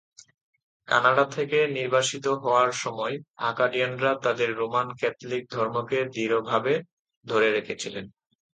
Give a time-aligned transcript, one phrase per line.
[0.87, 3.15] Canada থেকে নির্বাসিত হওয়ার সময়,
[3.41, 6.73] আকাডিয়ানরা তাদের রোমান ক্যাথলিক ধর্মকে দৃঢ়ভাবে
[7.25, 7.95] ধরে রেখেছিল।